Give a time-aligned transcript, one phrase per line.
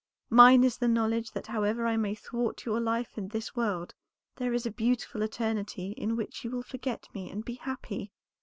[0.31, 3.93] Mine is the knowledge that however I may thwart your life in this world,
[4.37, 8.11] there is a beautiful eternity in which you will forget me and be happy."